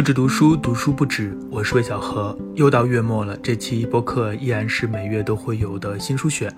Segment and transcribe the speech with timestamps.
[0.00, 1.36] 不止读书，读书不止。
[1.50, 6.50] 我是魏小何，又到月末了，这期播客依然是每月都会有的新书选。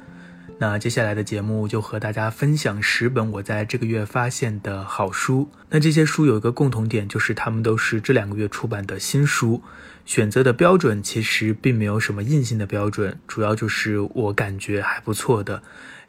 [0.60, 5.50] 那接下来的节目就和大家分享十本我在这个月发现的好书。
[5.68, 9.60] 那这些书有一个共同点，就是他们都是这两个月出版的新书。
[10.04, 15.60] 选择的标准其实并没有什么硬性的标准，主要就是我感觉还不错的，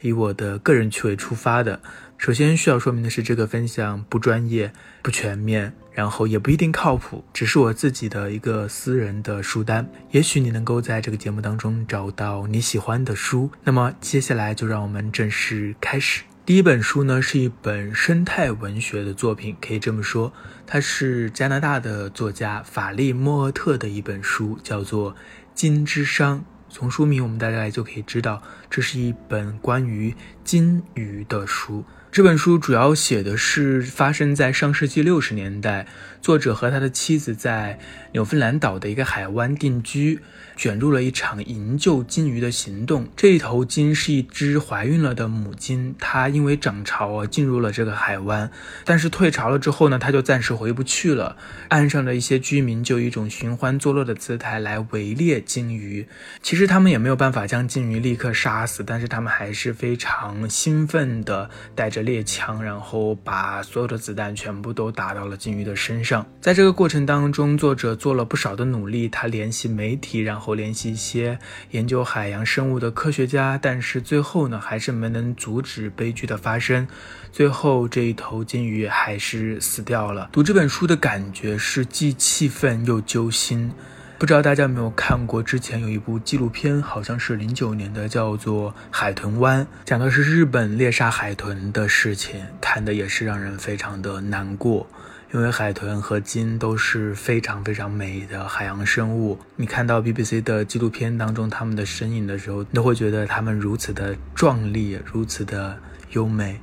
[0.02, 1.80] 以我的个人趣味出发的。
[2.24, 4.72] 首先需要说明的是，这个分享不专业、
[5.02, 9.86] 不全面，然后也不一定靠谱，只是我自己的一个私人的书单。
[10.10, 13.50] 也许你能够在这个节目当中找到你喜欢的书。
[13.62, 16.22] 那么接下来就让我们正式开始。
[16.46, 20.32] 第一本书呢是一本生态文学的作品，可以这么说，
[20.66, 25.12] 它是加拿大的作家法利莫厄特的一本书，叫做
[25.54, 26.36] 《金之殇》。
[26.70, 31.84] 从书名我们大概就可以知道，这是一本关于金鱼的书。
[32.14, 35.84] 这本书主要写的是发生在上世纪六十年代，
[36.22, 37.76] 作者和他的妻子在
[38.12, 40.20] 纽芬兰岛的一个海湾定居，
[40.54, 43.08] 卷入了一场营救金鱼的行动。
[43.16, 48.48] 这一头金是一只怀孕了的母金，它因为涨潮啊进入了这个海湾，
[48.84, 51.36] 但是退潮了之后呢，它就暂时回不去了。
[51.70, 56.06] 岸上的一些居民就以一种寻欢作乐的姿态来围猎金鱼，
[56.40, 62.03] 其实他们也没有办法将金鱼立刻杀死，但是他们还是非常兴奋的带着。
[62.04, 66.26] 猎枪，然后把所有的子弹全部都打到了金鱼的身上。
[66.40, 71.38] 在这个过程当中，作者做了不少的努力，他联系媒体，然后联系一些
[71.70, 76.86] 研究海洋生物的科学家，但是最后呢，还是没能阻止悲剧的发生。
[77.32, 80.28] 最后，这一头金鱼还是死掉了。
[80.30, 83.72] 读这本书的感觉是既气愤又揪心。
[84.16, 85.42] 不知道大家有没有看过？
[85.42, 94.86] 之前有一部纪录片，好像是零九年的，叫做《海豚湾》，讲的是日本猎杀海豚的事情，看的也是让人非常的难过。
[95.32, 105.76] 因为海豚和鲸都是非常非常美的海洋生物，你看到 BBC 的纪录片当中它们的身影的时候，你都会觉得它们如此的壮丽，如此的
[106.12, 106.60] 优美。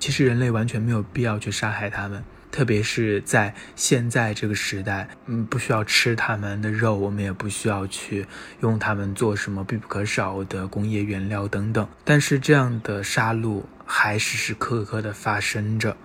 [0.00, 2.24] 其实人类完全没有必要去杀害它们。
[2.50, 8.26] 特别是在现在这个时代，嗯，不需要吃他们的肉，我们也不需要去
[8.60, 11.88] 用它们做什么必不可少的工业原料等等。
[12.04, 15.96] 但是这样的杀戮还时时刻刻的发生着。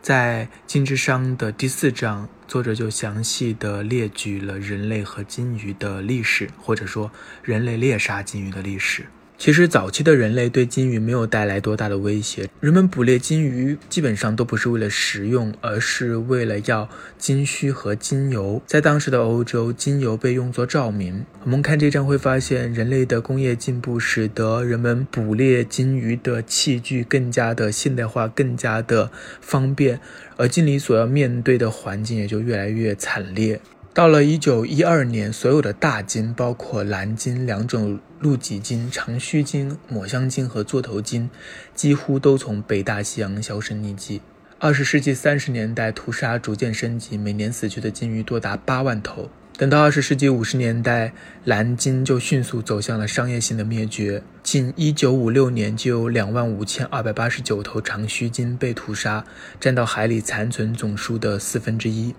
[0.00, 9.06] 在《金之殇》的第四章，作者就详细的列举了人类和金鱼的历史，或者说人类猎杀金鱼的历史。
[9.42, 16.88] 其实早期的人类对金鱼没有带来多大的威胁，人们捕猎金鱼基本上都不是为了食用，而是为了要
[17.18, 18.62] 金须和金油。
[18.68, 21.26] 在当时的欧洲，金油被用作照明。
[21.42, 29.10] 我们看这张会发现，人类的工业进步使得人们捕猎金鱼的器具更加的现代化，更加的
[29.40, 29.98] 方便，
[30.36, 33.60] 而金鲤所要面对的环境也就越来越惨烈。
[33.94, 41.28] 到了一九一二年，所有的大金，包括蓝金两种露脊金、长须金、抹香鲸和座头鲸，
[41.74, 44.22] 几乎都从北大西洋销声匿迹。
[44.58, 49.28] 二十世纪三十年代，屠杀逐渐升级，每年死去的鲸鱼多达八万头。
[49.58, 51.12] 等到二十世纪五十年代，
[51.44, 54.22] 蓝金就迅速走向了商业性的灭绝。
[54.42, 59.26] 仅一九五六年，就有两万五千二百八十九头长须鲸被屠杀，
[59.60, 62.14] 占到海里残存总数的四分之一。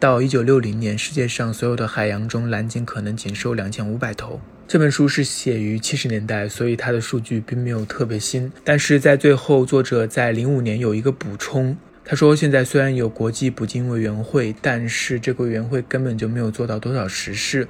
[0.00, 4.40] 到一九六零年，世界上所有的海洋中，蓝鲸可能仅收两千五百头。
[4.68, 8.52] 这本书是写于七十年代，所以它的数据并没有特别新。
[8.62, 17.66] 但是在最后，作者在零五年有一个补充，他说：“现在虽然有国际捕鲸委员会，但是这个委员会根本就没有做到多少实事。”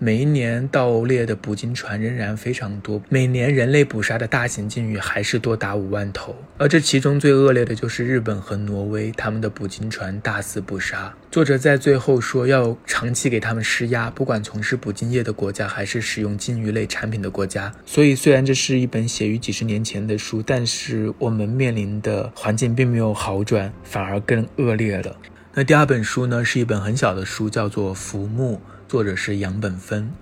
[0.00, 11.12] 每一年盗猎的捕鲸船仍然非常多，每年人类捕杀的大型鲸鱼还是多达五万头，而这其中最恶劣的就是日本和挪威，他们的捕鲸船大肆捕杀。
[11.32, 17.72] 作者在最后说要长期给他们施压，不管从事捕鲸业的国家还是使用鲸鱼类产品的国家。
[17.84, 25.16] 所以，虽然这是一本写于几十年前的书，但是我们面临的环境并没有好转，反而更恶劣了。
[25.54, 28.54] 那第二本书呢，是一本很小的书，叫做《浮木》。
[28.88, 30.14] 作者是杨本芬，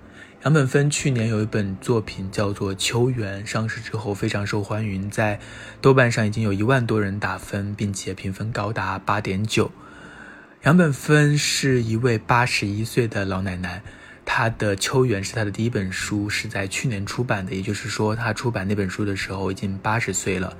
[0.43, 5.39] 杨本芬去年有一本作品叫做《秋园》，上市之后非常受欢迎，在
[5.79, 9.71] 豆瓣上已经有一万多人打分，并且评分高达八点九。
[10.63, 13.81] 杨本芬是一位八十一岁的老奶奶，
[14.25, 20.57] 她的《秋园》是她的第一本书，是在去年出版的，也就是说，她出版那本书的时候已经八十岁了。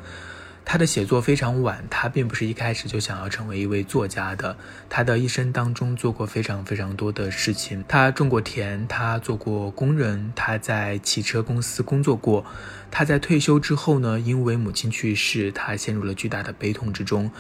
[0.70, 4.58] 他的写作非常晚，他并不是一开始就想要成为一位作家的。
[4.90, 12.46] 他的一生当中做过非常非常多的事情，他种过田，他做过工人，他在汽车公司工作过。
[12.92, 17.32] 他在退休之后呢，因为母亲去世，他陷入了巨大的悲痛之中。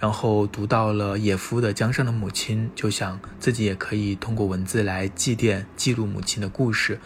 [0.00, 6.98] 然后读到了野夫的《江上的母亲》，就想自己也可以通过文字来祭奠、记录母亲的故事。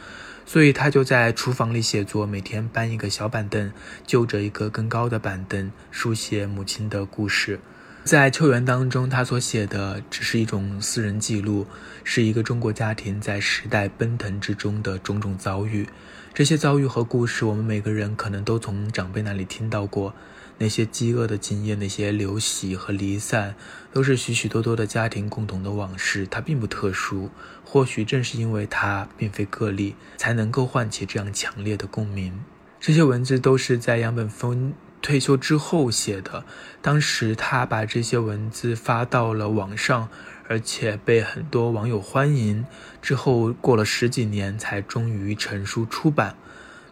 [0.47, 3.73] 所以他就在厨房里写作，每天搬一个小板凳，
[4.07, 7.59] 就着一个更高的板凳，书写母亲的故事。
[8.05, 11.67] 在《秋园》当中，他所写的只是一种私人记录，
[12.05, 15.89] 是一个中国家庭在时代奔腾之中的种种遭遇。
[16.33, 20.15] 这些遭遇和故事，我们每个人可能都从长辈那里听到过。
[20.59, 23.55] 那些饥饿的经验，那些流徙和离散，
[23.93, 26.27] 都是许许多多的家庭共同的往事。
[26.27, 27.31] 它并不特殊，
[27.65, 32.43] 或许正是因为它并非个例，才能够唤起这样强烈的共鸣。
[32.81, 34.73] 这些文字都是在杨本峰
[35.03, 36.45] 退休之后写的。
[36.81, 40.09] 当时他把这些文字发到了网上，
[40.49, 42.65] 而且被很多网友欢迎。
[43.03, 46.37] 之后过了十几年，才终于成书出版。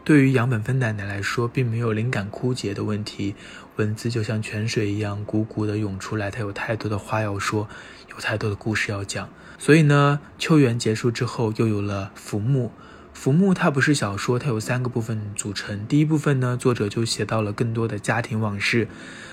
[0.05, 3.35] 对于杨本芬奶奶来说，并没有灵感枯竭的问题，
[3.77, 6.31] 文字就像泉水一样汩汩地涌出来。
[6.31, 7.67] 她有太多的话要说，
[8.11, 9.31] 有太多的故事要讲。
[9.59, 12.71] 所以呢，秋园结束之后，又有了浮木。
[13.25, 15.87] 浮木它不是小说，它有三个部分组成。
[15.87, 18.87] 第一部分呢，作者就写到了更多的家庭往事，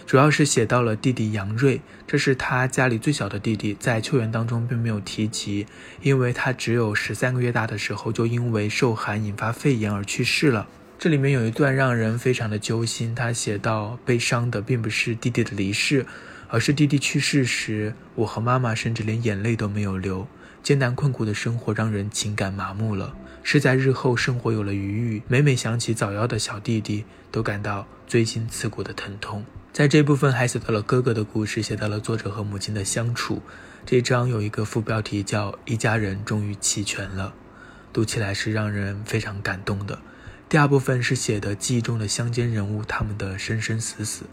[0.08, 5.68] 主要是写到了弟弟杨瑞，这是他家里最小的弟弟，在秋园当中并没有提及，
[6.02, 10.70] 因为他只有十三个月大的时候就因为受寒引发肺炎而去世了。
[10.98, 16.06] 这里面有一段让人非常的揪心，他写到悲伤的并不是弟弟的离世，
[16.48, 20.26] 而是弟弟去世时，我和妈妈甚至连眼泪都没有流。
[20.64, 29.44] 艰难困苦的生活让人情感麻木了，是在日后生活有了余裕，每每想起早夭的小弟弟，都感到锥心刺骨的疼痛。
[29.74, 33.42] 在这部分还写到了哥哥的故事，写到了作者和母亲的相处。
[33.86, 37.34] 这章有一个副标题叫“一家人终于齐全了”，
[37.92, 39.98] 读起来是让人非常感动的。
[40.48, 44.26] 第二部分是写的记忆中的乡间人物他们的生生死死，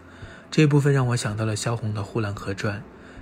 [0.51, 2.79] 这一部分让我想到了萧红的《呼兰河传》。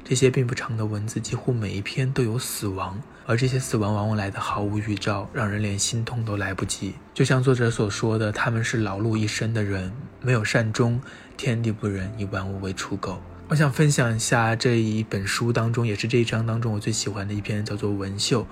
[0.09, 6.95] 这些并不长的文字，几乎每一篇都有死亡，而这些死亡往往来得毫无预兆，让人连心痛都来不及。
[7.13, 11.01] 就像作者所说的，他们是劳碌一生的人，没有善终，
[11.37, 13.21] 天地不仁，以万物为刍狗。
[13.49, 18.43] 我想分享一下这一本书当中，也是这一章当中我最喜欢的一篇，叫做《文秀》。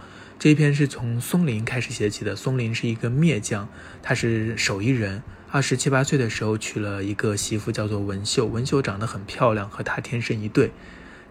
[0.40, 2.34] 这一篇是从松林开始写起的。
[2.34, 3.68] 松林是一个篾匠，
[4.02, 5.22] 他是手艺人，
[5.52, 8.44] 二十七八岁的时候娶了一个媳妇，叫做文秀。
[8.44, 10.72] 文秀长得很漂亮，和他天生一对。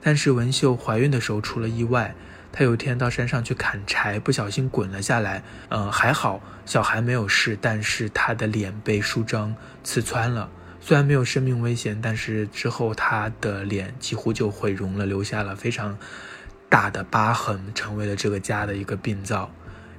[0.04, 2.14] 但是文秀怀孕的时候出了意外，
[2.52, 5.42] 她有一天到山上去砍柴，不小心滚了下来。
[5.70, 10.50] 嗯，还好小孩没有事，但是她的脸被树桩刺穿了。
[10.82, 15.98] 虽然没有生命危险，但是之后她的脸几乎就毁容了，留下了非常
[16.68, 19.50] 大的疤痕，成为了这个家的一个病灶。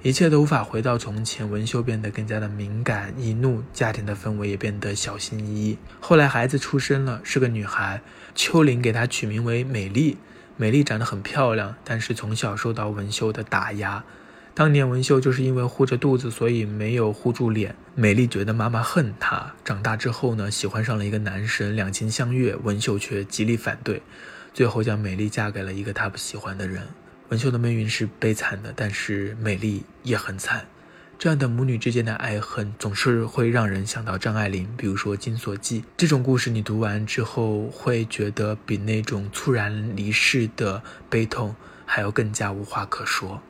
[0.04, 5.78] 一切都无法回到从前，文秀变得更加的敏感易怒，家庭的氛围也变得小心翼翼。
[5.98, 8.02] 后来孩子出生了，是个女孩，
[8.34, 10.18] 秋玲给她取名为美丽。
[10.58, 14.04] 美丽长得很漂亮，但是从小受到文秀的打压。
[14.52, 17.74] 当年文秀就是因为护着肚子，所以没有护住脸。
[17.94, 19.54] 美丽觉得妈妈恨她。
[19.64, 24.02] 长大之后呢，喜欢上了一个男神，两情相悦，文秀却极力反对，
[24.52, 26.88] 最后将美丽嫁给了一个她不喜欢的人。
[27.30, 30.66] 文秀的命运是悲惨的，但是美丽也很惨。
[31.18, 43.40] 这样的母女之间的爱恨，总是会让人想到张爱玲，比如说《金锁记》这种故事，你读完之后会觉得比那种猝然离世的悲痛还要更加无话可说。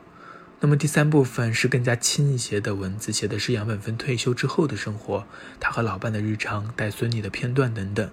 [0.61, 5.27] 那么第三部分是更加轻一些的文字，写的是杨本芬退休之后的生活，
[5.59, 8.09] 她和老伴的日常，带孙女的片段等等。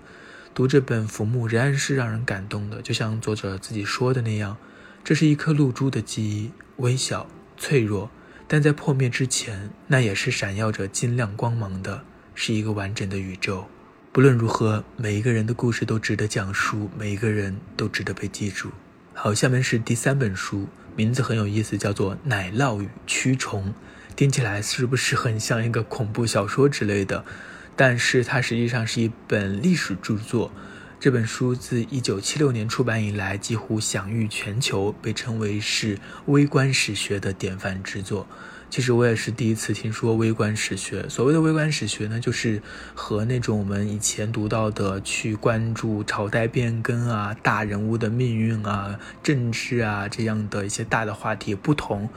[0.54, 4.56] 读这本《浮木》仍然是让人感动的，就像作者自己说的那样。
[5.04, 8.08] 这是一颗露珠的记忆，微小、脆弱，
[8.46, 12.04] 但在破灭之前，那也是闪耀着晶亮光芒的，
[12.36, 13.66] 是一个完整的宇宙。
[14.12, 18.70] 不论如何，每一个人的故事都值得讲述，每一个人都值得被记住。
[19.12, 23.70] 好，下面是第三本书，名字很有意思，叫做《奶酪与蛆虫》，
[24.14, 27.24] 听起来是不是很像一个恐怖小说之类的？
[27.74, 30.52] 但是它实际上是一本历史著作。
[31.02, 38.24] 这本书自一九七六年出版以来，几乎享誉全球，被称为是微观史学的典范之作。
[38.70, 41.08] 其实我也是第一次听说微观史学。
[41.08, 42.62] 所谓的微观史学呢，就是
[42.94, 52.08] 和那种我们以前读到的去关注朝代变更啊、大人物的命运啊、政治啊这样的一些大的话题不同。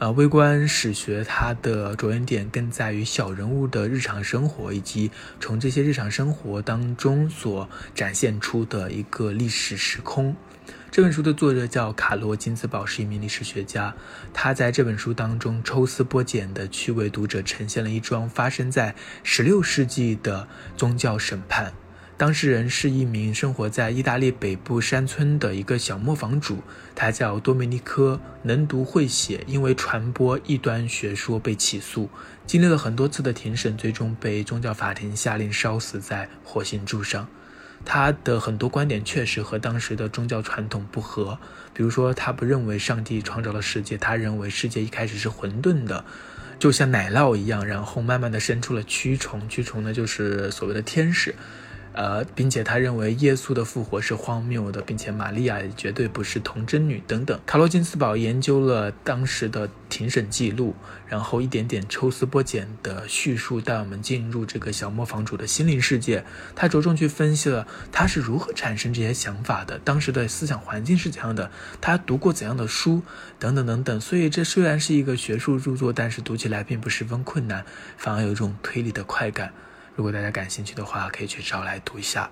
[0.00, 10.34] 呃，微观史学它的着眼点更在于小人物的日常生活，以及从这些日常生活当中所展现出的一个历史时空。
[10.90, 13.94] 这本书的作者叫卡罗金兹堡，是一名历史学家。
[14.32, 21.74] 他在这本书当中抽丝剥茧的去为读者呈现了一桩发生在16世纪的宗教审判。
[22.20, 26.58] 当事人是一名生活在意大利北部山村的一个小磨坊主，
[26.94, 32.10] 他叫多梅尼科，能读会写，因为传播异端学说被起诉，
[32.44, 37.26] 经历了很多次的庭审，最终被宗教法庭下令烧死在火刑柱上。
[37.86, 41.38] 他的很多观点确实和当时的宗教传统不合，
[41.72, 46.04] 比如说他不认为上帝创造了世界，他认为世界一开始是混沌的，
[46.58, 51.34] 就像奶酪一样，然后慢慢的生出了蛆虫，蛆虫呢就是所谓的天使。
[51.92, 57.38] 呃，并且他认为耶稣的复活是荒谬的，并且玛利亚也绝对不是童贞女等等。
[57.44, 60.74] 卡罗金斯堡研究了当时的庭审记录，
[61.08, 66.24] 然后一点点抽丝剥茧的叙述，带我们进入这个小磨坊主的心灵世界。
[66.54, 73.02] 他着重去分析了他是如何产生这些想法的，当时的思想环境是怎样的，他读过怎样的书，
[73.38, 74.00] 等等等等。
[74.00, 77.64] 所以这虽然是一个学术著作，但是读起来并不十分困难，
[77.96, 79.52] 反而有一种推理的快感。
[79.96, 82.30] 如果大家感兴趣的话，可以去找来读一下。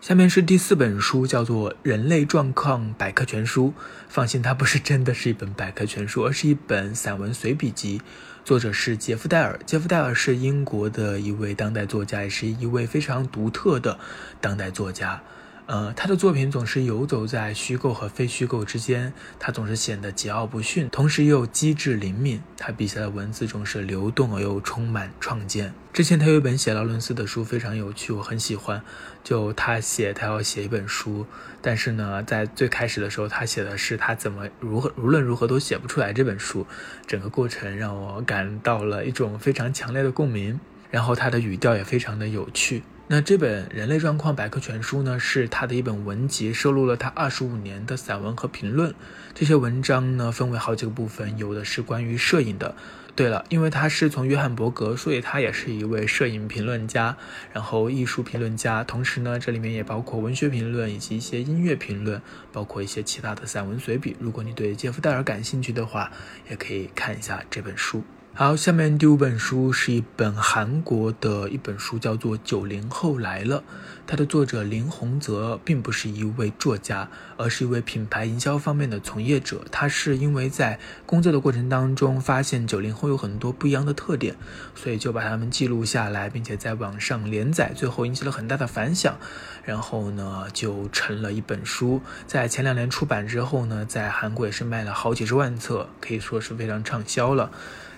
[0.00, 3.74] 下面是第四本书，叫做《人类状况百科全书》。
[4.08, 8.00] 放心，它不是真的是一本百科全书，而是一本散文随笔集。
[8.42, 9.60] 作者是杰夫·戴尔。
[9.66, 13.98] 杰夫·戴尔是英国的一位当代作家，也是一位非常独特的
[14.40, 15.22] 当代作家。
[15.70, 22.42] 呃，他的作品总是游走在虚构和非虚构之间，他总是显得桀骜不驯，同时又机智灵敏。
[22.56, 25.72] 他笔下的文字总是流动而又充满创建。
[25.92, 28.82] 之前他有一本写劳伦斯的书，非常有趣，我很喜欢。
[29.22, 31.24] 就他写，他要写一本书，
[31.62, 36.66] 但是呢，在最开始的时候，他写的是他怎么如何无论如何都写不出来这本书，
[37.06, 40.58] 整个过程让我感到了一种非常强烈的共鸣。
[40.90, 42.82] 然后他的语调也非常的有趣。
[43.12, 48.94] 那这本《人类状况百科全书》呢，是他的一本文集，收录了他二十五年的散文和评论。
[49.34, 52.76] 这些文章呢，分为好几个部分，有的是关于摄影的。
[53.16, 57.16] 对了，因为他是从约翰伯格，所以他也是一位摄影评论家，
[57.52, 58.84] 然后艺术评论家。
[58.84, 64.16] 同时呢，这里面也包括文学评论以及一些音乐评论，包括一些其他的散文随笔。
[64.20, 66.12] 如果你对杰夫·戴尔感兴趣的话，
[66.48, 68.04] 也可以看一下这本书。
[68.42, 73.58] 好，下面第五本书是一本韩国的一本书，叫做《九零后来了》。
[74.06, 79.66] 它的作者林洪泽并不是一位作家，而是一位品牌营销方面的从业者。
[79.70, 84.34] 他是因为在工作的过程当中发现九零后有很多不一样的特点，
[84.74, 89.18] 所以就把他们记录下来，并且在网上连载，最后引起了很大的反响。
[89.64, 92.00] 然后呢，就成了一本书。
[92.26, 97.50] 在前两年出版之后呢，在韩国也是卖了好几十万册，可以说是非常畅销了。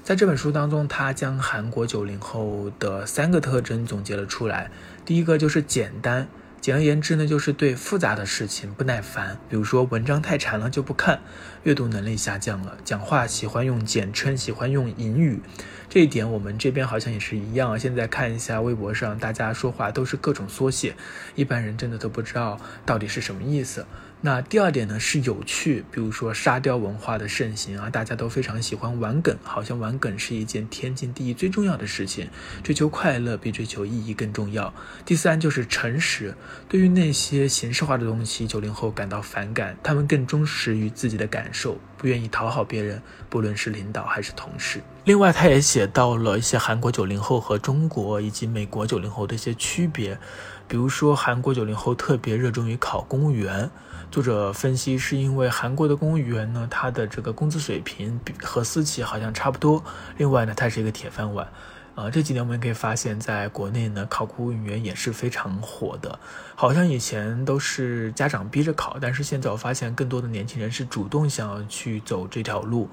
[0.03, 4.69] 在这本书当中，他将韩国九零后的三个特征总结了出来。
[5.05, 6.27] 第一个就是简单，
[6.61, 9.39] 简而言之呢，就是对复杂的事情不耐烦。
[9.49, 11.21] 比如说文章太长了就不看，
[11.63, 15.41] 阅读能力下降了，讲话喜欢用简称，喜欢用引语。
[15.89, 17.79] 这一点我们这边好像也是一样。
[17.79, 20.97] 现在看一下微博上，大家说话都是各种缩写，
[21.37, 23.87] 一般人真的都不知道到底是什么意思。
[24.25, 32.31] 那第二点呢是有趣，比如说沙雕文化的盛行啊，大家都非常喜欢玩梗，好像玩梗是一件天经地义最重要的事情。
[32.63, 34.73] 追求快乐比追求意义更重要。
[35.05, 36.37] 第三就是诚实，
[36.69, 44.81] 对于那些形式化的东西，九零后感到反感，他们更忠实于自己的感受，不愿意讨好别人，不论是领导还是同事。
[45.05, 50.19] 另外，他也写到了一些韩国九零后和中国以及美国九零后的一些区别，
[50.67, 53.71] 比如说韩国九零后特别热衷于考公务员。
[54.11, 59.83] 作者分析是因为韩国的公务员呢，他的这个工资水平和私企好像差不多。
[60.17, 61.47] 另外呢，他是一个铁饭碗。
[61.95, 66.19] 啊，这几年我们可以发现，在国内呢，考公务员也是非常火的。
[66.55, 72.89] 好像以前都是家长逼着考，但是现在我发现更多的年轻人是主动想要去走这条路。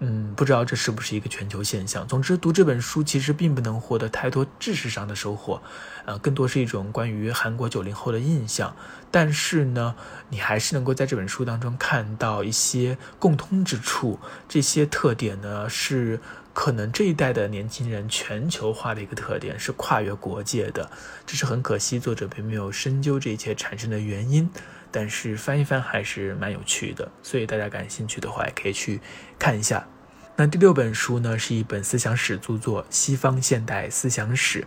[0.00, 2.06] 嗯，不知道这是不是一个全球现象。
[2.08, 5.62] 总之，读这本书其实并不能获得太多知识上的收获，
[6.04, 8.74] 呃，更多是一种关于韩国九零后的印象。
[9.12, 9.94] 但是呢，
[10.28, 14.18] 你还是能够在这本书当中看到一些共通之处。
[14.48, 16.18] 这些特点呢，是
[16.54, 20.90] 可能这一代的年轻人全球化的一个特点，是跨越国界的。
[21.26, 24.48] 这是很可惜，作者并没有深究这一切产生的原因。
[24.90, 29.00] 但是翻一翻还是蛮有趣的，所以大家感兴趣的话也可以去
[29.36, 29.84] 看一下。
[30.36, 34.60] 那第六本书呢，是一本思想史著作《西方现代思想史》。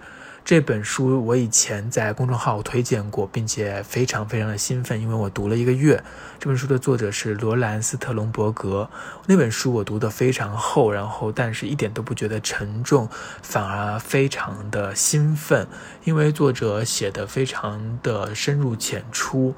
[0.47, 6.01] 这本书我以前在公众号推荐过，并且非常非常的兴奋，因为我读了一个月。
[6.39, 8.89] 这本书的作者是罗兰斯特隆伯格。
[9.25, 13.09] 那本书我读得非常厚，然后但是一点都不觉得沉重，
[13.41, 15.67] 反而非常的兴奋，
[16.05, 19.53] 因为作者写的非常的深入浅出，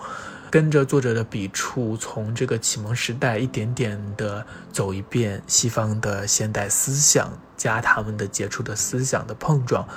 [0.50, 9.88] 跟着作者的笔触，从这个启蒙时代一点点的走一遍西方的现代思想加他们的杰出的思想的碰撞。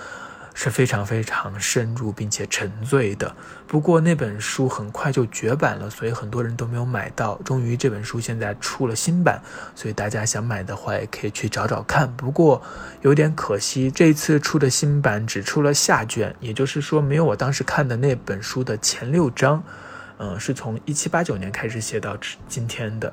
[0.54, 3.34] 是非常非常深入并且沉醉的。
[3.66, 7.40] 不过那本书很快就绝版了，所以很多人都没有买到。
[7.44, 9.40] 终于这本书现在出了新版，
[9.74, 12.12] 所以大家想买的话也可以去找找看。
[12.16, 12.62] 不过
[13.00, 19.62] 有点可惜，这次出的新版只出了下卷，也就是说没有我当时看的那本书的前六章。
[20.18, 22.16] 嗯，是从一七八九年开始写到
[22.46, 23.12] 今天的。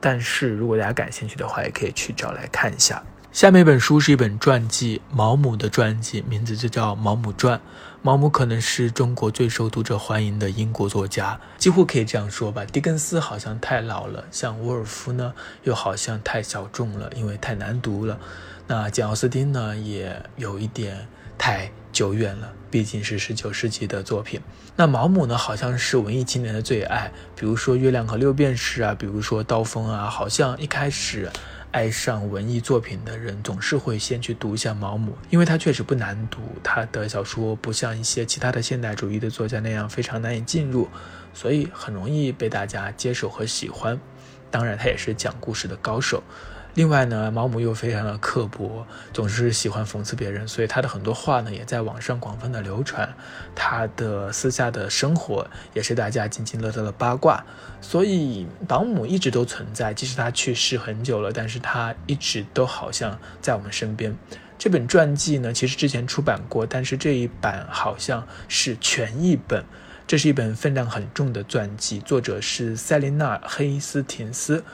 [0.00, 3.02] 但是如果大家感兴趣的话，也可以去找来看一下。
[3.30, 7.58] 下面一本书是一本传记，毛姆的传记，名字就叫《毛姆传》。
[8.00, 12.64] 毛姆可能是中国最受读者欢迎的英国作家，几乎可以这样说吧。
[12.64, 18.18] 狄更斯好像太老了，像沃尔夫呢，又好像太小众了，因为太难读了。
[18.66, 21.06] 那简·奥斯汀呢，也有一点
[21.36, 24.40] 太久远了，毕竟是十九世纪的作品。
[24.74, 31.30] 那毛姆呢，好像是文艺青年的最爱，比如说《月亮和六便士》啊，比如说《刀锋》啊，好像一开始。
[31.70, 40.88] 爱上文艺作品的人总是会先去读一下毛姆，因为他确实不难读，他的小说不像一些其他的现代主义的作家那样非常难以进入，
[41.34, 44.00] 所以很容易被大家接受和喜欢。
[44.50, 46.22] 当然，他也是讲故事的高手。
[46.78, 53.12] 另外呢，毛姆又非常的刻薄，总是喜欢讽刺别人，所以他的很多话呢也在网上广泛的流传。
[53.52, 55.44] 他的私下的生活
[55.74, 57.44] 也是大家津津乐道的八卦。
[57.80, 64.16] 所以毛姆一直都存在，即使他去世很久了，但是他一直都好像在我们身边。
[64.56, 69.64] 这本传记呢，其实之前出版过，但是这一版好像是全译本。
[70.06, 74.64] 这是一本分量很重的传记，作者是塞琳娜·黑斯廷斯。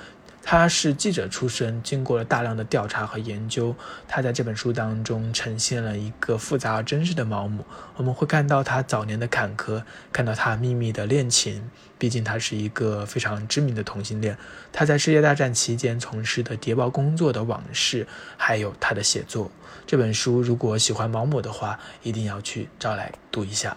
[0.46, 3.74] 他是记者出身，经过了大量的调查和研究，
[4.06, 7.64] 他在这本书当中呈现了一个复杂而真实的毛姆。
[7.96, 9.82] 我们会看到他早年的坎坷，
[10.12, 14.36] 看到他秘密的恋情，毕竟他是一个非常知名的同性恋。
[14.70, 19.50] 他在世界大战期间从事的谍报工作的往事，还有他的写作。
[19.86, 23.74] 这本书如果喜欢毛姆的话，一定要去找来读一下。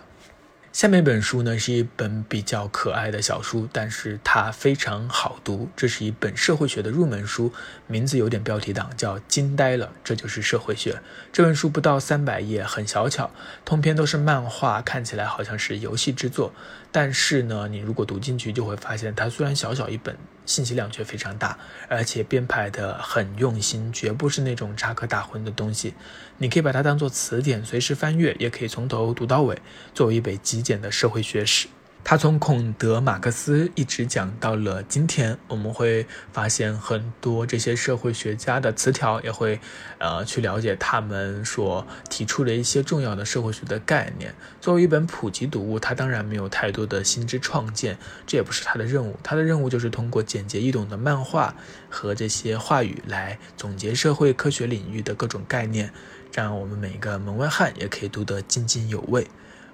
[0.77, 5.67] 下面一本书呢是一本比较可爱的小书，但是它非常好读。
[5.75, 7.51] 这是一本社会学的入门书，
[7.88, 11.02] 名字有点标题党，叫《惊呆了》，这就是社会学。
[11.34, 13.32] 这本书不到三百页，很小巧，
[13.65, 16.54] 通篇都是漫画，看起来好像是游戏制作。
[16.91, 21.58] 但是呢，你如果读进去，就会发现它虽然小小一本，信息量却非常大，
[21.89, 25.95] 而且编排的很用心，绝不是那种插科打诨的东西。
[26.38, 29.60] 你可以把它当做词典，随时翻阅，也可以从头读到尾，
[29.93, 31.69] 作为一本极简的社会学史。
[32.03, 39.60] 他从孔德、马克思一直讲到了今天，我们会发现很多这些社会学家的词条，也会，
[39.97, 44.34] 呃，去了解他们所提出的一些重要的社会学的概念。
[44.62, 49.19] 作为一本普及读物，它当然没有太多的新知创建，这也不是他的任务。
[49.21, 51.53] 他的任务就是通过简洁易懂的漫画
[51.89, 55.91] 和这些话语来总结社会科学领域的各种概念，
[56.32, 59.27] 让我们每一个门外汉也可以读得津津有味。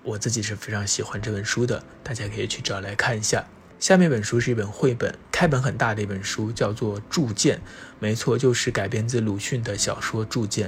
[0.04, 3.46] 我自己是非常喜欢这本书的，大家可以去找来看一下。
[3.80, 7.58] 下面一本书是一本绘本，开本很大的一本书，叫做《铸剑》，
[8.00, 10.68] 没错，就是改编自鲁迅的小说《铸剑》。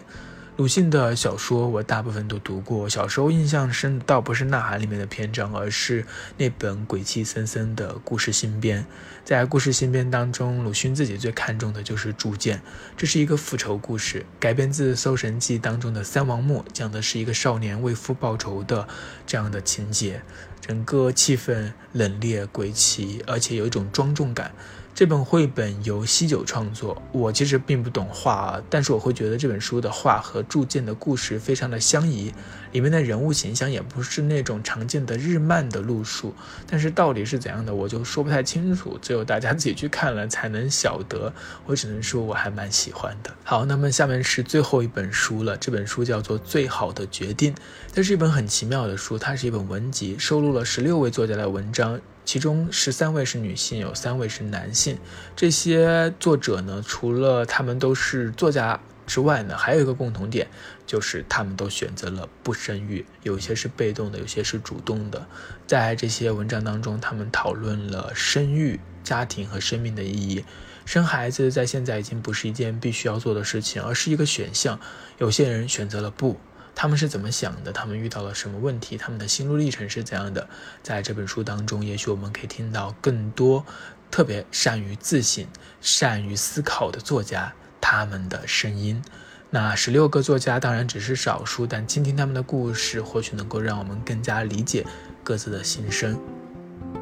[0.57, 6.05] 鲁迅的小说我大部分都读过，小时候印象深倒不是《呐喊》里面的篇章，而是
[6.37, 8.85] 那本鬼气森森的故事新编。
[9.25, 12.61] 在故事新编当中，鲁迅自己最看重的就是铸剑，
[12.95, 18.87] 这是一个复仇故事，改编自《搜神记》当中的三王墓，讲的是一个少年为父报仇的
[19.27, 20.21] 这样的情节，
[20.61, 24.53] 整个气氛冷冽鬼奇，而且有一种庄重感。
[24.95, 32.34] 这本绘本由西九创作，我其实并不懂画啊，但是我会觉得这本书的画和铸剑的故事非常的相宜，
[32.71, 36.34] 里面的人物形象也不是那种常见的日漫的路数，
[36.65, 41.34] 但是到底是怎样的，我就说不太清楚，只有大家自己去看了才能晓得。
[41.65, 43.29] 我只能说我还蛮喜欢的。
[43.43, 47.53] 好，那么下面是最后一本书了，这本书叫做《最好的决定》，
[47.91, 51.99] 这是一本很奇妙的书，它是一本文集，收录了十六位作家的文章。
[52.25, 54.97] 其中十三位是女性，有三位是男性。
[55.35, 60.47] 这些作者呢，除了他们都是作家之外呢，还有一个共同点，
[60.88, 65.27] 就是他们都选择了不生育，有些是被动的，有些是主动的。
[65.67, 70.43] 在这些文章当中，他们讨论了生育、家庭和生命的意义。
[70.83, 74.79] 生孩子在现在已经不是一件必须要做的事情，而是一个选项。
[75.19, 76.39] 有些人选择了不。
[76.75, 80.47] 他们是怎么想的，他们遇到了什么问题，他们的心路历程是怎样的。
[80.83, 83.65] 在这本书当中，也许我们可以听到更多
[84.11, 85.47] 特别善于自省、
[85.79, 89.01] 善于思考的作家他们的声音。
[89.49, 94.85] 那十六个作家当然只是少数，但倾听他们的故事，或许能够让我们更加理解
[95.23, 96.35] 各自的心声。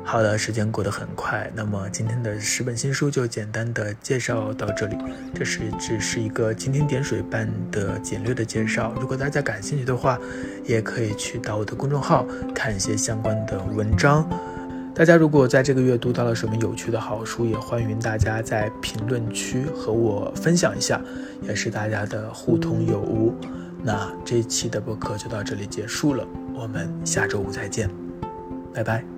[0.06, 4.97] 好的，时间过得很快，那么今天的十本新书就简单的介绍到这里。
[5.34, 8.93] 这是只是一个蜻蜓点水般的简略的介绍。
[8.99, 10.19] 如果大家感兴趣的话，
[10.65, 14.29] 也可以去到我的公众号看一些相关的文章。
[14.93, 21.01] 大家如果在这个月读到了什么有趣的好书，也欢迎大家在评论区和我分享一下，
[21.41, 23.34] 也是大家的互通有无。
[23.82, 27.89] 那这一期的播客就到这里结束了，我们下周五再见，
[28.71, 29.12] 拜拜。